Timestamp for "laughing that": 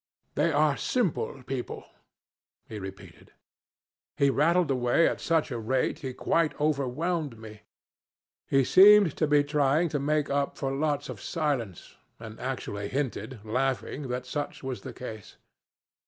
13.45-14.25